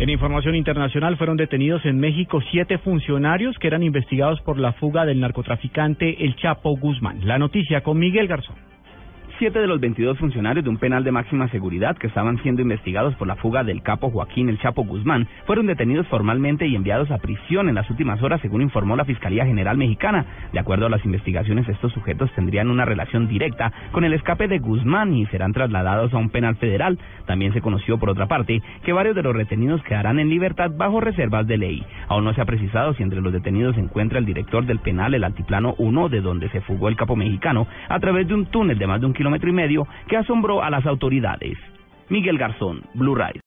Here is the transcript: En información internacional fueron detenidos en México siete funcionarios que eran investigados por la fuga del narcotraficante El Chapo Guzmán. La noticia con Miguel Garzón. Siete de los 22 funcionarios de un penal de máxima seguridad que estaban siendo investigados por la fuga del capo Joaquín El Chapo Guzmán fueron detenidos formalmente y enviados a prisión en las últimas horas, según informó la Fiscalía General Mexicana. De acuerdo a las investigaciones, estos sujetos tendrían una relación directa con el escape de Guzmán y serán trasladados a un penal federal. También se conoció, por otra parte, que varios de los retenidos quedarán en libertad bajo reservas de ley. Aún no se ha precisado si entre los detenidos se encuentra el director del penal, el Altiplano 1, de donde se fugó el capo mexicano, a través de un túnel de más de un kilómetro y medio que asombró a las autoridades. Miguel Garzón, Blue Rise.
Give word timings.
En 0.00 0.10
información 0.10 0.56
internacional 0.56 1.16
fueron 1.16 1.36
detenidos 1.36 1.84
en 1.84 2.00
México 2.00 2.40
siete 2.50 2.78
funcionarios 2.78 3.56
que 3.60 3.68
eran 3.68 3.84
investigados 3.84 4.40
por 4.40 4.58
la 4.58 4.72
fuga 4.72 5.04
del 5.04 5.20
narcotraficante 5.20 6.24
El 6.24 6.34
Chapo 6.34 6.76
Guzmán. 6.76 7.20
La 7.24 7.38
noticia 7.38 7.82
con 7.82 7.98
Miguel 7.98 8.26
Garzón. 8.26 8.73
Siete 9.36 9.58
de 9.58 9.66
los 9.66 9.80
22 9.80 10.16
funcionarios 10.16 10.62
de 10.62 10.70
un 10.70 10.76
penal 10.76 11.02
de 11.02 11.10
máxima 11.10 11.48
seguridad 11.48 11.96
que 11.96 12.06
estaban 12.06 12.40
siendo 12.44 12.62
investigados 12.62 13.16
por 13.16 13.26
la 13.26 13.34
fuga 13.34 13.64
del 13.64 13.82
capo 13.82 14.08
Joaquín 14.08 14.48
El 14.48 14.60
Chapo 14.60 14.84
Guzmán 14.84 15.26
fueron 15.44 15.66
detenidos 15.66 16.06
formalmente 16.06 16.68
y 16.68 16.76
enviados 16.76 17.10
a 17.10 17.18
prisión 17.18 17.68
en 17.68 17.74
las 17.74 17.90
últimas 17.90 18.22
horas, 18.22 18.40
según 18.40 18.62
informó 18.62 18.94
la 18.94 19.04
Fiscalía 19.04 19.44
General 19.44 19.76
Mexicana. 19.76 20.24
De 20.52 20.60
acuerdo 20.60 20.86
a 20.86 20.88
las 20.88 21.04
investigaciones, 21.04 21.68
estos 21.68 21.92
sujetos 21.92 22.30
tendrían 22.36 22.70
una 22.70 22.84
relación 22.84 23.26
directa 23.26 23.72
con 23.90 24.04
el 24.04 24.12
escape 24.12 24.46
de 24.46 24.60
Guzmán 24.60 25.12
y 25.14 25.26
serán 25.26 25.52
trasladados 25.52 26.14
a 26.14 26.18
un 26.18 26.30
penal 26.30 26.54
federal. 26.54 26.96
También 27.26 27.52
se 27.52 27.60
conoció, 27.60 27.98
por 27.98 28.10
otra 28.10 28.28
parte, 28.28 28.62
que 28.84 28.92
varios 28.92 29.16
de 29.16 29.24
los 29.24 29.34
retenidos 29.34 29.82
quedarán 29.82 30.20
en 30.20 30.28
libertad 30.28 30.70
bajo 30.76 31.00
reservas 31.00 31.44
de 31.48 31.58
ley. 31.58 31.84
Aún 32.08 32.24
no 32.24 32.34
se 32.34 32.40
ha 32.40 32.44
precisado 32.44 32.94
si 32.94 33.02
entre 33.02 33.20
los 33.20 33.32
detenidos 33.32 33.74
se 33.74 33.80
encuentra 33.80 34.18
el 34.18 34.26
director 34.26 34.66
del 34.66 34.78
penal, 34.78 35.14
el 35.14 35.24
Altiplano 35.24 35.74
1, 35.78 36.08
de 36.08 36.20
donde 36.20 36.48
se 36.50 36.60
fugó 36.60 36.88
el 36.88 36.96
capo 36.96 37.16
mexicano, 37.16 37.66
a 37.88 37.98
través 38.00 38.28
de 38.28 38.34
un 38.34 38.46
túnel 38.46 38.78
de 38.78 38.86
más 38.86 39.00
de 39.00 39.06
un 39.06 39.14
kilómetro 39.14 39.48
y 39.48 39.52
medio 39.52 39.86
que 40.08 40.16
asombró 40.16 40.62
a 40.62 40.70
las 40.70 40.86
autoridades. 40.86 41.58
Miguel 42.08 42.38
Garzón, 42.38 42.82
Blue 42.94 43.14
Rise. 43.14 43.42